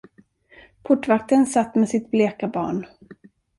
[0.83, 2.85] Portvakten satt med sitt bleka barn.